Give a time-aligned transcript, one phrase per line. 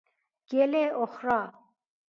[0.51, 1.49] گل اخری